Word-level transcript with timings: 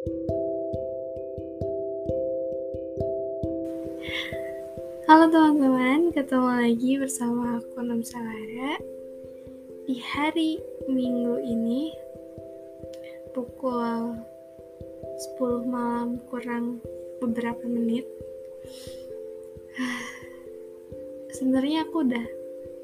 Halo 0.00 0.16
teman-teman, 5.28 6.08
ketemu 6.16 6.48
lagi 6.48 6.96
bersama 6.96 7.60
aku 7.60 7.84
Nom 7.84 8.00
Salara 8.00 8.80
Di 9.84 10.00
hari 10.00 10.56
Minggu 10.88 11.44
ini 11.44 11.92
Pukul 13.36 14.16
10 15.36 15.68
malam 15.68 16.16
kurang 16.32 16.80
beberapa 17.20 17.68
menit 17.68 18.08
Sebenarnya 21.36 21.84
aku 21.84 22.08
udah 22.08 22.24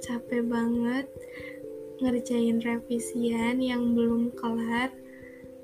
capek 0.04 0.44
banget 0.44 1.08
ngerjain 1.96 2.60
revisian 2.60 3.64
yang 3.64 3.96
belum 3.96 4.36
kelar 4.36 4.92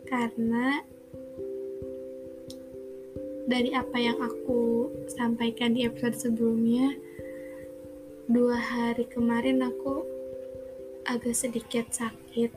karena 0.08 0.80
dari 3.46 3.74
apa 3.74 3.98
yang 3.98 4.18
aku 4.22 4.88
sampaikan 5.10 5.74
di 5.74 5.82
episode 5.86 6.14
sebelumnya 6.14 6.94
dua 8.30 8.54
hari 8.54 9.04
kemarin 9.10 9.66
aku 9.66 10.06
agak 11.04 11.34
sedikit 11.34 11.90
sakit 11.90 12.54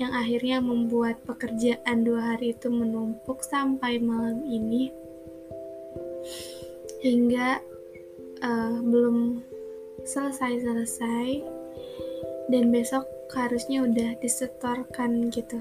yang 0.00 0.16
akhirnya 0.16 0.64
membuat 0.64 1.20
pekerjaan 1.28 2.02
dua 2.02 2.34
hari 2.34 2.56
itu 2.56 2.72
menumpuk 2.72 3.44
sampai 3.44 4.00
malam 4.00 4.40
ini. 4.48 4.88
Hingga 7.04 7.60
uh, 8.40 8.76
belum 8.80 9.44
selesai-selesai 10.08 11.44
dan 12.48 12.64
besok 12.72 13.04
harusnya 13.36 13.84
udah 13.84 14.16
disetorkan 14.18 15.28
gitu. 15.28 15.60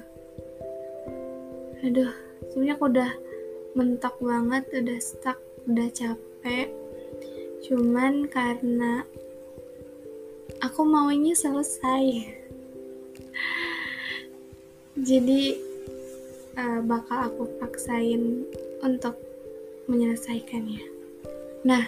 Aduh 1.83 2.11
sebenarnya 2.49 2.75
aku 2.79 2.85
udah 2.89 3.11
mentok 3.79 4.19
banget 4.19 4.67
udah 4.75 4.99
stuck 4.99 5.39
udah 5.63 5.87
capek. 5.95 6.67
Cuman 7.63 8.27
karena 8.27 9.07
aku 10.59 10.83
maunya 10.83 11.31
selesai. 11.31 12.27
Jadi 15.07 15.55
uh, 16.59 16.83
bakal 16.83 17.31
aku 17.31 17.47
paksain 17.63 18.43
untuk 18.83 19.15
menyelesaikannya. 19.87 20.83
Nah 21.63 21.87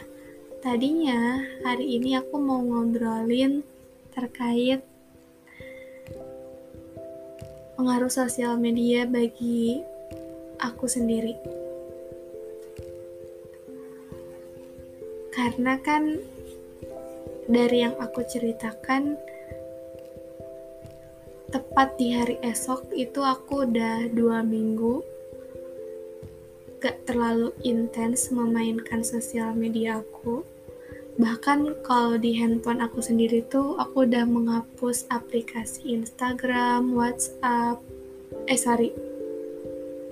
tadinya 0.63 1.43
hari 1.67 1.99
ini 1.99 2.15
aku 2.15 2.39
mau 2.39 2.63
ngobrolin 2.63 3.67
terkait 4.15 4.79
pengaruh 7.75 8.07
sosial 8.07 8.55
media 8.55 9.03
bagi 9.03 9.83
aku 10.63 10.87
sendiri 10.87 11.60
karena 15.41 15.73
kan 15.81 16.21
dari 17.49 17.81
yang 17.81 17.97
aku 17.97 18.21
ceritakan 18.21 19.17
tepat 21.49 21.97
di 21.97 22.13
hari 22.13 22.37
esok 22.45 22.93
itu 22.93 23.25
aku 23.25 23.65
udah 23.65 24.05
dua 24.13 24.45
minggu 24.45 25.01
gak 26.77 27.09
terlalu 27.09 27.49
intens 27.65 28.29
memainkan 28.29 29.01
sosial 29.01 29.57
media 29.57 30.05
aku. 30.05 30.45
Bahkan 31.17 31.81
kalau 31.81 32.21
di 32.21 32.37
handphone 32.37 32.77
aku 32.77 33.01
sendiri 33.01 33.41
tuh 33.49 33.81
aku 33.81 34.05
udah 34.05 34.29
menghapus 34.29 35.09
aplikasi 35.09 35.89
Instagram, 35.89 36.93
WhatsApp 36.93 37.81
eh 38.45 38.61
sorry. 38.61 38.93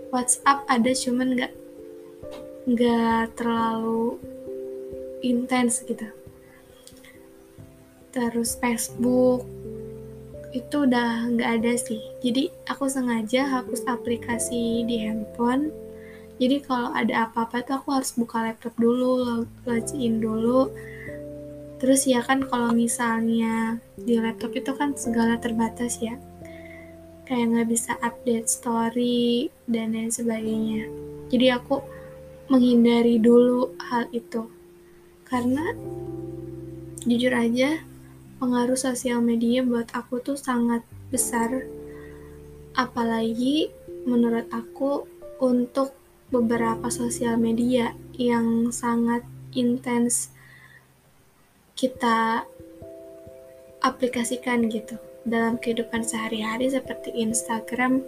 WhatsApp 0.09 0.65
ada 0.65 0.89
cuman 0.89 1.37
gak 1.37 1.53
nggak 2.65 3.37
terlalu 3.37 4.17
intens 5.21 5.83
gitu. 5.83 6.07
Terus 8.09 8.57
Facebook 8.57 9.45
itu 10.49 10.75
udah 10.89 11.29
nggak 11.29 11.49
ada 11.61 11.73
sih. 11.77 12.01
Jadi 12.25 12.49
aku 12.65 12.89
sengaja 12.89 13.45
hapus 13.45 13.85
aplikasi 13.85 14.83
di 14.89 15.05
handphone. 15.05 15.69
Jadi 16.39 16.63
kalau 16.63 16.95
ada 16.95 17.27
apa-apa 17.27 17.61
tuh 17.61 17.75
aku 17.77 17.89
harus 17.93 18.15
buka 18.15 18.41
laptop 18.41 18.73
dulu 18.79 19.43
login 19.67 20.23
dulu. 20.23 20.71
Terus 21.79 22.07
ya 22.09 22.19
kan 22.25 22.43
kalau 22.47 22.75
misalnya 22.75 23.77
di 23.95 24.19
laptop 24.19 24.55
itu 24.57 24.71
kan 24.73 24.97
segala 24.97 25.37
terbatas 25.37 26.01
ya. 26.01 26.17
Kayak 27.29 27.45
nggak 27.53 27.69
bisa 27.69 27.93
update 28.01 28.49
story 28.49 29.53
dan 29.69 29.93
lain 29.93 30.09
sebagainya. 30.09 30.89
Jadi 31.29 31.45
aku 31.53 31.77
menghindari 32.49 33.21
dulu 33.21 33.77
hal 33.77 34.09
itu 34.09 34.58
karena 35.29 35.77
jujur 37.05 37.31
aja 37.31 37.79
pengaruh 38.41 38.75
sosial 38.75 39.21
media 39.21 39.61
buat 39.61 39.87
aku 39.93 40.19
tuh 40.25 40.35
sangat 40.35 40.81
besar. 41.13 41.63
Apalagi 42.73 43.69
menurut 44.09 44.49
aku 44.49 45.05
untuk 45.39 45.93
beberapa 46.29 46.89
sosial 46.89 47.37
media 47.37 47.93
yang 48.17 48.69
sangat 48.69 49.25
intens 49.53 50.29
kita 51.73 52.43
aplikasikan 53.79 54.67
gitu 54.67 54.99
dalam 55.23 55.55
kehidupan 55.55 56.03
sehari-hari 56.03 56.67
seperti 56.67 57.15
Instagram, 57.15 58.03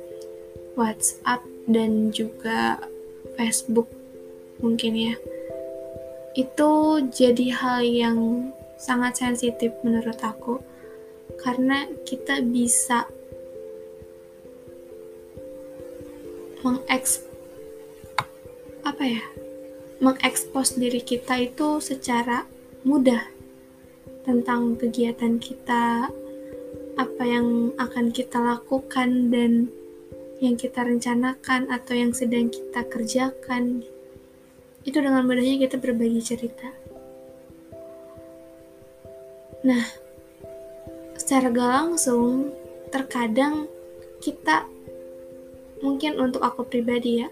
WhatsApp, 0.76 1.44
dan 1.72 2.12
juga 2.12 2.84
Facebook 3.40 3.88
mungkin 4.60 4.94
ya 4.94 5.16
itu 6.38 6.72
jadi 7.12 7.48
hal 7.52 7.80
yang 7.84 8.18
sangat 8.80 9.20
sensitif 9.20 9.76
menurut 9.84 10.18
aku. 10.24 10.64
Karena 11.40 11.88
kita 12.04 12.44
bisa 12.44 13.08
mengeks 16.62 17.26
apa 18.86 19.04
ya 19.06 19.24
mengekspos 20.02 20.78
diri 20.78 21.02
kita 21.02 21.38
itu 21.42 21.82
secara 21.82 22.46
mudah 22.86 23.22
tentang 24.26 24.78
kegiatan 24.78 25.42
kita 25.42 26.10
apa 26.98 27.24
yang 27.26 27.74
akan 27.82 28.14
kita 28.14 28.38
lakukan 28.38 29.34
dan 29.34 29.74
yang 30.42 30.58
kita 30.58 30.82
rencanakan 30.86 31.70
atau 31.70 31.94
yang 31.94 32.14
sedang 32.14 32.50
kita 32.50 32.86
kerjakan 32.90 33.86
itu 34.82 34.98
dengan 34.98 35.26
mudahnya 35.26 35.62
kita 35.62 35.78
berbagi 35.78 36.22
cerita. 36.22 36.70
Nah, 39.62 39.86
secara 41.22 41.54
gak 41.54 41.72
langsung, 41.72 42.50
terkadang 42.90 43.70
kita, 44.18 44.66
mungkin 45.86 46.18
untuk 46.18 46.42
aku 46.42 46.66
pribadi 46.66 47.22
ya, 47.22 47.30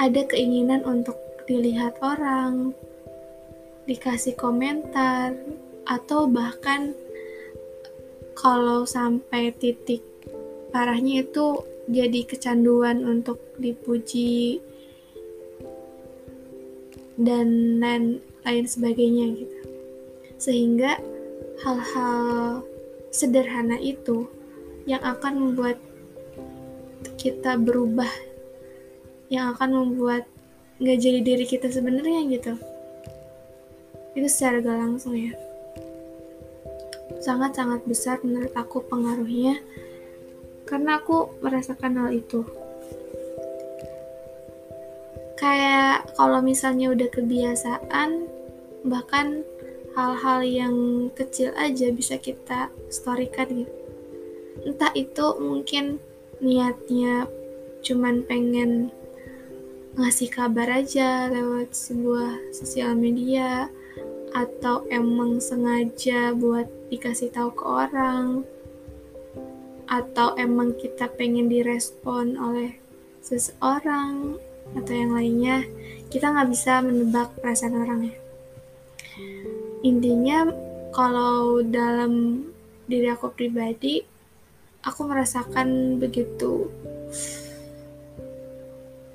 ada 0.00 0.24
keinginan 0.24 0.80
untuk 0.88 1.20
dilihat 1.44 2.00
orang, 2.00 2.72
dikasih 3.84 4.32
komentar, 4.32 5.36
atau 5.84 6.24
bahkan 6.24 6.96
kalau 8.32 8.88
sampai 8.88 9.52
titik 9.52 10.00
parahnya 10.72 11.20
itu 11.26 11.60
jadi 11.90 12.24
kecanduan 12.24 13.04
untuk 13.04 13.36
dipuji, 13.60 14.62
dan 17.22 17.78
lain 17.78 18.18
lain 18.42 18.66
sebagainya 18.66 19.24
gitu. 19.38 19.58
Sehingga 20.38 20.98
hal-hal 21.62 22.66
sederhana 23.14 23.78
itu 23.78 24.26
yang 24.86 25.02
akan 25.02 25.38
membuat 25.38 25.78
kita 27.14 27.54
berubah 27.54 28.10
yang 29.30 29.54
akan 29.54 29.70
membuat 29.72 30.26
nggak 30.82 30.98
jadi 30.98 31.20
diri 31.22 31.46
kita 31.46 31.70
sebenarnya 31.70 32.26
gitu. 32.28 32.52
Itu 34.12 34.28
secara 34.28 34.60
gak 34.60 34.76
langsung 34.76 35.16
ya. 35.16 35.32
Sangat-sangat 37.22 37.86
besar 37.88 38.20
menurut 38.20 38.52
aku 38.52 38.84
pengaruhnya. 38.84 39.56
Karena 40.68 41.00
aku 41.00 41.32
merasakan 41.40 41.96
hal 41.96 42.10
itu 42.12 42.44
kayak 45.42 46.14
kalau 46.14 46.38
misalnya 46.38 46.94
udah 46.94 47.10
kebiasaan 47.10 48.30
bahkan 48.86 49.42
hal-hal 49.98 50.40
yang 50.46 50.76
kecil 51.18 51.50
aja 51.58 51.90
bisa 51.90 52.14
kita 52.22 52.70
storykan 52.86 53.66
gitu. 53.66 53.74
Entah 54.62 54.94
itu 54.94 55.26
mungkin 55.42 55.98
niatnya 56.38 57.26
cuman 57.82 58.22
pengen 58.22 58.94
ngasih 59.98 60.30
kabar 60.30 60.70
aja 60.70 61.26
lewat 61.26 61.74
sebuah 61.74 62.54
sosial 62.54 62.94
media 62.94 63.66
atau 64.32 64.86
emang 64.88 65.42
sengaja 65.42 66.32
buat 66.38 66.70
dikasih 66.88 67.34
tahu 67.34 67.50
ke 67.52 67.64
orang 67.66 68.46
atau 69.90 70.32
emang 70.38 70.72
kita 70.78 71.10
pengen 71.18 71.52
direspon 71.52 72.38
oleh 72.40 72.78
seseorang 73.20 74.40
atau 74.72 74.92
yang 74.92 75.12
lainnya 75.12 75.66
kita 76.12 76.28
nggak 76.28 76.50
bisa 76.52 76.84
menebak 76.84 77.32
perasaan 77.40 77.80
orang 77.80 78.00
ya. 78.12 78.16
Intinya 79.82 80.38
kalau 80.92 81.64
dalam 81.64 82.44
diri 82.84 83.08
aku 83.08 83.32
pribadi 83.32 84.04
aku 84.84 85.00
merasakan 85.08 85.96
begitu 85.96 86.68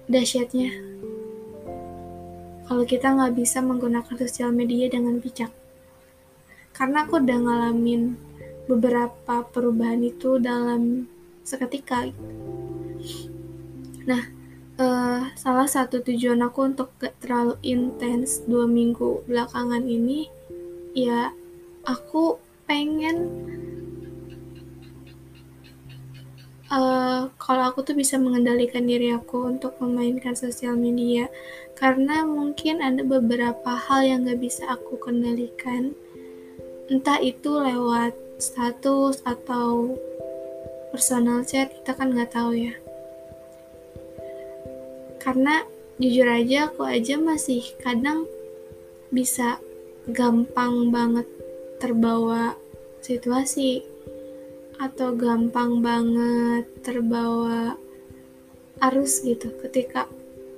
dahsyatnya. 0.08 0.72
Kalau 2.68 2.84
kita 2.84 3.16
nggak 3.16 3.36
bisa 3.36 3.64
menggunakan 3.64 4.16
sosial 4.20 4.52
media 4.52 4.92
dengan 4.92 5.20
bijak. 5.24 5.52
Karena 6.76 7.08
aku 7.08 7.20
udah 7.24 7.40
ngalamin 7.40 8.16
beberapa 8.68 9.48
perubahan 9.48 10.04
itu 10.04 10.36
dalam 10.40 11.08
seketika. 11.48 12.12
Nah 14.04 14.37
uh, 14.78 15.30
salah 15.34 15.68
satu 15.68 16.02
tujuan 16.02 16.42
aku 16.46 16.74
untuk 16.74 16.94
gak 17.02 17.18
terlalu 17.22 17.58
intens 17.66 18.42
dua 18.46 18.70
minggu 18.70 19.26
belakangan 19.26 19.84
ini 19.86 20.30
ya 20.98 21.34
aku 21.86 22.38
pengen 22.66 23.18
uh, 26.70 27.30
kalau 27.40 27.64
aku 27.70 27.84
tuh 27.84 27.96
bisa 27.98 28.18
mengendalikan 28.22 28.86
diri 28.86 29.14
aku 29.14 29.50
untuk 29.50 29.78
memainkan 29.80 30.36
sosial 30.36 30.76
media. 30.76 31.30
Karena 31.78 32.26
mungkin 32.26 32.82
ada 32.82 33.06
beberapa 33.06 33.78
hal 33.78 34.02
yang 34.02 34.26
gak 34.26 34.42
bisa 34.42 34.66
aku 34.66 34.98
kendalikan. 34.98 35.94
Entah 36.90 37.22
itu 37.22 37.54
lewat 37.54 38.18
status 38.42 39.22
atau 39.22 39.94
personal 40.90 41.46
chat 41.46 41.70
kita 41.70 41.94
kan 41.94 42.16
nggak 42.16 42.32
tahu 42.32 42.56
ya 42.56 42.74
karena 45.18 45.66
jujur 45.98 46.28
aja 46.30 46.69
aku 46.69 46.86
aja 46.86 47.18
masih 47.18 47.64
kadang 47.81 48.30
bisa 49.10 49.58
gampang 50.08 50.94
banget 50.94 51.28
terbawa 51.81 52.56
situasi 53.02 53.84
atau 54.78 55.14
gampang 55.18 55.81
banget 55.81 56.69
terbawa 56.86 57.75
arus 58.78 59.25
gitu 59.25 59.50
ketika 59.66 60.06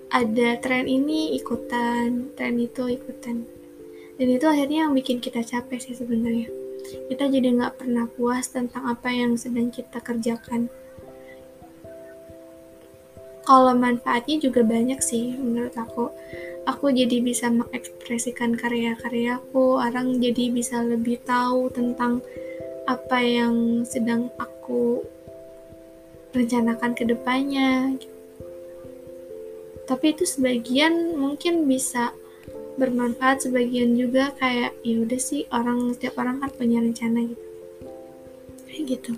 ada 0.09 0.57
tren 0.57 0.89
ini 0.89 1.37
ikutan, 1.37 2.33
tren 2.33 2.57
itu 2.57 2.89
ikutan. 2.89 3.45
Dan 4.17 4.27
itu 4.27 4.45
akhirnya 4.49 4.89
yang 4.89 4.93
bikin 4.97 5.21
kita 5.21 5.45
capek 5.45 5.79
sih 5.79 5.95
sebenarnya. 5.95 6.49
Kita 7.07 7.29
jadi 7.29 7.53
nggak 7.55 7.77
pernah 7.77 8.09
puas 8.09 8.49
tentang 8.49 8.89
apa 8.89 9.13
yang 9.13 9.37
sedang 9.37 9.69
kita 9.69 10.01
kerjakan. 10.01 10.67
Kalau 13.49 13.73
manfaatnya 13.73 14.37
juga 14.37 14.61
banyak 14.61 15.01
sih 15.01 15.33
menurut 15.33 15.73
aku. 15.73 16.13
Aku 16.69 16.93
jadi 16.93 17.17
bisa 17.17 17.49
mengekspresikan 17.49 18.53
karya-karyaku 18.53 19.81
orang 19.81 20.21
jadi 20.21 20.53
bisa 20.53 20.85
lebih 20.85 21.17
tahu 21.25 21.73
tentang 21.73 22.21
apa 22.85 23.17
yang 23.25 23.81
sedang 23.89 24.29
aku 24.37 25.01
rencanakan 26.29 26.93
ke 26.93 27.09
depannya. 27.09 27.97
Tapi 29.89 30.13
itu 30.13 30.29
sebagian 30.29 31.17
mungkin 31.17 31.65
bisa 31.65 32.13
bermanfaat 32.77 33.49
sebagian 33.49 33.97
juga 33.97 34.29
kayak 34.37 34.77
ya 34.85 34.95
udah 35.01 35.17
sih 35.17 35.49
orang 35.49 35.97
setiap 35.97 36.21
orang 36.21 36.37
kan 36.37 36.53
punya 36.53 36.85
rencana 36.85 37.25
gitu. 37.25 37.45
Kayak 38.69 38.83
gitu. 38.93 39.13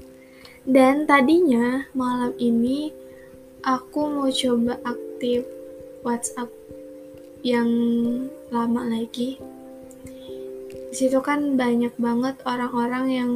Dan 0.64 1.04
tadinya 1.04 1.84
malam 1.92 2.32
ini 2.40 3.01
aku 3.62 4.10
mau 4.10 4.30
coba 4.30 4.82
aktif 4.82 5.46
WhatsApp 6.02 6.50
yang 7.46 7.70
lama 8.50 8.82
lagi. 8.90 9.38
Di 10.92 10.96
situ 10.98 11.22
kan 11.22 11.56
banyak 11.56 11.94
banget 12.02 12.42
orang-orang 12.44 13.06
yang 13.08 13.32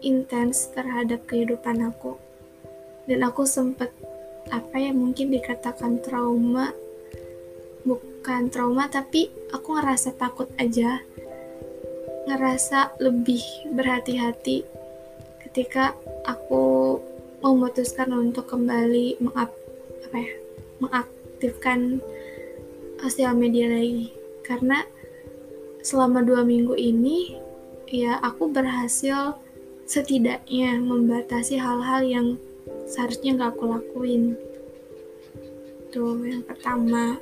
intens 0.00 0.72
terhadap 0.72 1.28
kehidupan 1.28 1.84
aku. 1.84 2.16
Dan 3.04 3.24
aku 3.24 3.44
sempet 3.44 3.92
apa 4.48 4.76
ya 4.80 4.96
mungkin 4.96 5.28
dikatakan 5.28 6.00
trauma. 6.00 6.72
Bukan 7.84 8.48
trauma 8.48 8.88
tapi 8.88 9.28
aku 9.52 9.76
ngerasa 9.76 10.16
takut 10.16 10.48
aja. 10.56 11.04
Ngerasa 12.28 12.96
lebih 13.00 13.44
berhati-hati 13.76 14.64
ketika 15.48 15.96
aku 16.28 16.96
memutuskan 17.42 18.10
untuk 18.14 18.50
kembali 18.50 19.22
mengap 19.22 19.54
apa 20.08 20.16
ya 20.16 20.32
mengaktifkan 20.82 22.02
sosial 22.98 23.34
media 23.38 23.70
lagi. 23.70 24.10
Karena 24.42 24.82
selama 25.84 26.24
dua 26.24 26.42
minggu 26.42 26.74
ini 26.74 27.38
ya 27.88 28.18
aku 28.20 28.50
berhasil 28.50 29.38
setidaknya 29.88 30.76
membatasi 30.82 31.56
hal-hal 31.56 32.04
yang 32.04 32.26
seharusnya 32.84 33.38
gak 33.38 33.56
aku 33.56 33.64
lakuin. 33.72 34.36
Tuh 35.88 36.20
yang 36.24 36.44
pertama. 36.44 37.16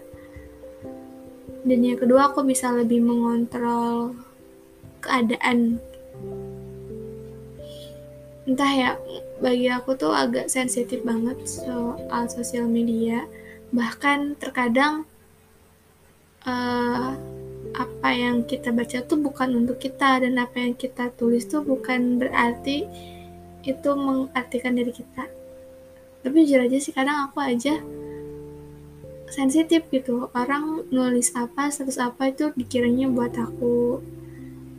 Dan 1.67 1.83
yang 1.83 1.99
kedua 1.99 2.31
aku 2.31 2.47
bisa 2.47 2.71
lebih 2.71 3.03
mengontrol 3.03 4.15
keadaan 5.03 5.83
entah 8.47 8.73
ya 8.73 8.91
bagi 9.43 9.67
aku 9.67 9.99
tuh 9.99 10.15
agak 10.15 10.47
sensitif 10.47 11.03
banget 11.03 11.37
soal 11.45 12.31
sosial 12.31 12.71
media. 12.71 13.27
Bahkan 13.75 14.39
terkadang 14.39 15.03
uh, 16.47 17.11
apa 17.75 18.09
yang 18.15 18.47
kita 18.47 18.71
baca 18.71 19.03
tuh 19.03 19.19
bukan 19.19 19.67
untuk 19.67 19.83
kita 19.83 20.23
dan 20.23 20.39
apa 20.39 20.63
yang 20.63 20.79
kita 20.79 21.11
tulis 21.19 21.45
tuh 21.51 21.67
bukan 21.67 22.23
berarti 22.23 22.87
itu 23.67 23.91
mengartikan 23.99 24.79
diri 24.79 24.95
kita. 24.95 25.27
Tapi 26.23 26.37
jujur 26.47 26.63
aja 26.71 26.79
sih 26.79 26.95
kadang 26.95 27.27
aku 27.27 27.43
aja 27.43 27.83
sensitif 29.27 29.91
gitu. 29.91 30.31
Orang 30.31 30.87
nulis 30.95 31.35
apa 31.35 31.67
status 31.75 31.99
apa 31.99 32.31
itu 32.31 32.55
dikiranya 32.55 33.11
buat 33.11 33.35
aku. 33.35 33.99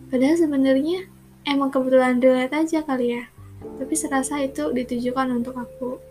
Padahal 0.08 0.40
sebenarnya 0.40 1.04
emang 1.44 1.68
kebetulan 1.68 2.24
relate 2.24 2.56
aja 2.56 2.80
kali 2.80 3.19
ya 3.19 3.28
tapi 3.62 3.94
serasa 3.94 4.42
itu 4.42 4.69
ditujukan 4.74 5.27
untuk 5.33 5.56
aku. 5.57 6.01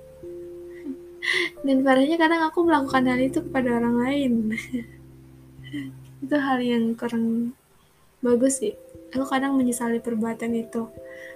Dan 1.67 1.83
parahnya 1.83 2.15
kadang 2.15 2.47
aku 2.47 2.63
melakukan 2.63 3.11
hal 3.11 3.19
itu 3.19 3.43
kepada 3.43 3.83
orang 3.83 3.97
lain. 3.99 4.33
Itu 6.23 6.37
hal 6.39 6.63
yang 6.63 6.95
kurang 6.95 7.53
bagus 8.23 8.63
sih. 8.63 8.79
Aku 9.11 9.27
kadang 9.27 9.59
menyesali 9.59 9.99
perbuatan 9.99 10.55
itu. 10.55 10.87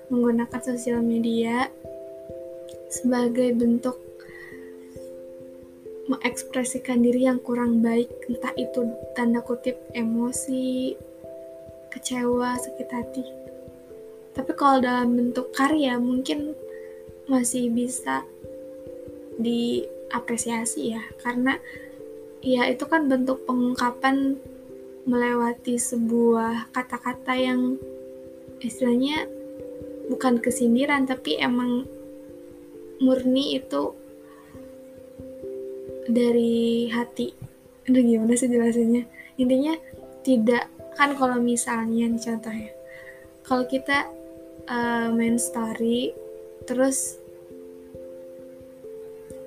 Menggunakan 0.09 0.61
sosial 0.63 1.03
media 1.03 1.67
sebagai 2.91 3.51
bentuk 3.55 3.99
mengekspresikan 6.11 7.03
diri 7.03 7.27
yang 7.27 7.43
kurang 7.43 7.83
baik. 7.83 8.11
Entah 8.31 8.55
itu 8.55 8.87
tanda 9.19 9.43
kutip 9.43 9.79
emosi 9.95 10.95
kecewa 11.91 12.55
sakit 12.55 12.89
hati 12.95 13.40
tapi 14.31 14.53
kalau 14.55 14.79
dalam 14.79 15.19
bentuk 15.19 15.51
karya 15.51 15.99
mungkin 15.99 16.55
masih 17.27 17.71
bisa 17.71 18.23
diapresiasi 19.39 20.95
ya. 20.95 21.03
Karena 21.23 21.59
ya 22.43 22.67
itu 22.71 22.87
kan 22.87 23.11
bentuk 23.11 23.43
pengungkapan 23.47 24.39
melewati 25.09 25.81
sebuah 25.81 26.71
kata-kata 26.71 27.35
yang 27.35 27.81
istilahnya 28.61 29.27
bukan 30.13 30.39
kesindiran 30.39 31.09
tapi 31.09 31.41
emang 31.41 31.89
murni 33.03 33.59
itu 33.59 33.95
dari 36.07 36.87
hati. 36.93 37.33
Aduh 37.89 38.03
gimana 38.05 38.35
sih 38.37 38.47
jelasinnya? 38.47 39.09
Intinya 39.41 39.75
tidak 40.21 40.69
kan 40.95 41.17
kalau 41.17 41.41
misalnya 41.41 42.13
contohnya 42.21 42.77
kalau 43.47 43.65
kita 43.65 44.07
uh, 44.69 45.09
main 45.15 45.41
story 45.41 46.13
terus 46.69 47.21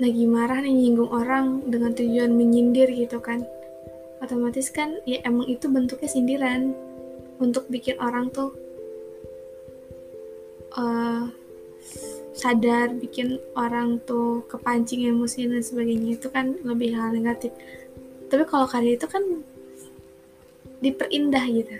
lagi 0.01 0.25
marah 0.25 0.59
nih 0.59 0.73
nyinggung 0.73 1.11
orang 1.13 1.63
dengan 1.69 1.93
tujuan 1.93 2.33
menyindir 2.33 2.89
gitu 2.89 3.21
kan. 3.21 3.45
Otomatis 4.23 4.71
kan 4.71 4.97
ya 5.03 5.19
emang 5.27 5.45
itu 5.51 5.67
bentuknya 5.69 6.09
sindiran 6.09 6.73
untuk 7.37 7.67
bikin 7.67 7.99
orang 7.99 8.31
tuh 8.31 8.55
uh, 10.73 11.27
sadar 12.33 12.95
bikin 12.97 13.37
orang 13.53 14.01
tuh 14.07 14.41
kepancing 14.49 15.05
emosi 15.05 15.45
dan 15.45 15.61
sebagainya. 15.61 16.17
Itu 16.17 16.33
kan 16.33 16.57
lebih 16.65 16.97
hal 16.97 17.13
negatif. 17.13 17.53
Tapi 18.27 18.43
kalau 18.49 18.65
karya 18.65 18.97
itu 18.97 19.05
kan 19.05 19.21
diperindah 20.81 21.45
gitu. 21.53 21.75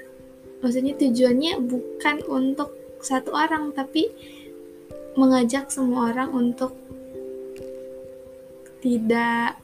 Maksudnya 0.61 0.93
tujuannya 0.95 1.59
bukan 1.59 2.15
untuk 2.29 2.82
satu 3.03 3.35
orang 3.35 3.75
tapi 3.75 4.07
mengajak 5.13 5.69
semua 5.69 6.09
orang 6.09 6.33
untuk 6.33 6.73
tidak 8.81 9.59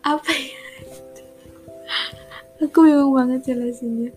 apa 0.00 0.32
ya? 0.32 0.60
Aku 2.64 2.84
bingung 2.84 3.12
banget 3.16 3.52
jelasinnya. 3.52 4.12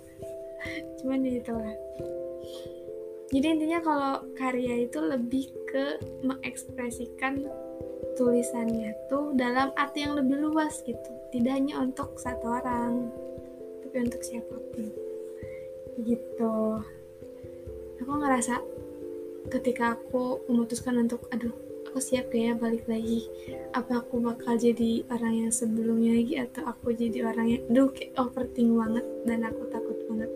Cuman 0.99 1.23
ya 1.23 1.39
itulah. 1.39 1.75
Jadi 3.33 3.47
intinya 3.49 3.79
kalau 3.81 4.15
karya 4.37 4.85
itu 4.85 4.99
lebih 5.01 5.49
ke 5.65 5.97
mengekspresikan 6.21 7.49
tulisannya 8.13 8.93
tuh 9.09 9.33
dalam 9.33 9.73
arti 9.73 10.05
yang 10.05 10.13
lebih 10.13 10.37
luas 10.37 10.85
gitu. 10.85 11.11
Tidak 11.33 11.49
hanya 11.49 11.81
untuk 11.81 12.13
satu 12.21 12.61
orang 12.61 13.09
tapi 13.81 13.95
untuk 14.05 14.21
siapa 14.21 14.53
pun. 14.53 14.85
Gitu 15.97 16.57
aku 18.03 18.19
ngerasa 18.19 18.59
ketika 19.47 19.95
aku 19.95 20.43
memutuskan 20.51 20.99
untuk 20.99 21.23
aduh 21.31 21.55
aku 21.87 22.03
siap 22.03 22.27
gak 22.35 22.41
ya 22.41 22.53
balik 22.57 22.83
lagi? 22.89 23.31
Apa 23.71 24.03
aku 24.03 24.19
bakal 24.19 24.59
jadi 24.59 25.07
orang 25.07 25.47
yang 25.47 25.51
sebelumnya 25.55 26.19
lagi 26.19 26.35
atau 26.35 26.67
aku 26.67 26.91
jadi 26.91 27.23
orang 27.23 27.47
yang 27.47 27.63
duh 27.71 27.87
kayak 27.95 28.11
overthink 28.19 28.75
banget 28.75 29.05
dan 29.23 29.39
aku 29.47 29.63
takut 29.71 29.97
banget 30.11 30.31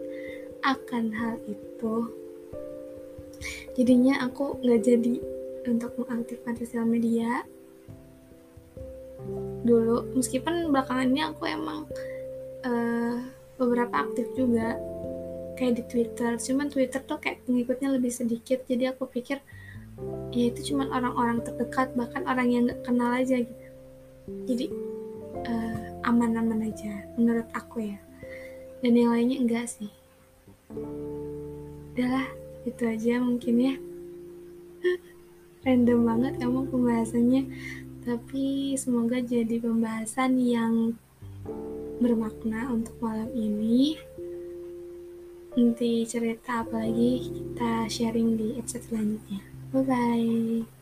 akan 0.64 1.04
hal 1.12 1.36
itu. 1.44 1.96
Jadinya 3.76 4.26
aku 4.26 4.58
nggak 4.64 4.82
jadi 4.82 5.16
untuk 5.68 5.92
mengaktifkan 6.00 6.56
sosial 6.56 6.88
media 6.88 7.44
dulu. 9.68 10.08
Meskipun 10.16 10.72
belakangan 10.72 11.12
ini 11.12 11.22
aku 11.28 11.44
emang 11.46 11.84
uh, 12.64 13.18
beberapa 13.60 14.08
aktif 14.08 14.30
juga 14.38 14.78
kayak 15.58 15.82
di 15.82 15.84
Twitter. 15.90 16.38
Cuman 16.38 16.70
Twitter 16.70 17.02
tuh 17.02 17.18
kayak 17.18 17.44
pengikutnya 17.50 17.90
lebih 17.98 18.14
sedikit. 18.14 18.64
Jadi 18.70 18.94
aku 18.94 19.10
pikir 19.10 19.42
ya 20.30 20.54
itu 20.54 20.74
cuman 20.74 20.94
orang-orang 20.94 21.42
terdekat 21.42 21.90
bahkan 21.98 22.22
orang 22.30 22.48
yang 22.54 22.70
gak 22.70 22.86
kenal 22.86 23.10
aja 23.10 23.42
gitu. 23.42 23.68
Jadi 24.46 24.66
uh, 25.50 25.88
aman-aman 26.06 26.70
aja 26.70 27.10
menurut 27.18 27.50
aku 27.58 27.90
ya. 27.90 27.98
Dan 28.86 28.94
yang 28.94 29.10
lainnya 29.10 29.42
enggak 29.42 29.66
sih. 29.66 29.90
Udahlah 31.98 32.30
itu 32.70 32.84
aja 32.86 33.18
mungkin 33.18 33.56
ya. 33.58 33.76
Random 35.66 36.00
banget 36.06 36.34
emang 36.46 36.70
pembahasannya. 36.70 37.50
Tapi 38.06 38.78
semoga 38.80 39.20
jadi 39.20 39.60
pembahasan 39.60 40.38
yang 40.40 40.96
bermakna 41.98 42.70
untuk 42.70 42.94
malam 43.02 43.28
ini 43.34 43.98
nanti 45.58 46.06
cerita 46.06 46.62
apa 46.62 46.86
lagi 46.86 47.34
kita 47.34 47.90
sharing 47.90 48.38
di 48.38 48.48
episode 48.62 48.86
selanjutnya. 48.86 49.42
Bye 49.74 49.84
bye 49.84 50.77